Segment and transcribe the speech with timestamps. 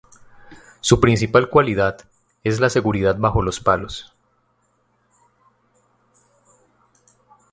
[0.79, 2.09] Su principal cualidad
[2.43, 4.11] es la seguridad bajos los palos.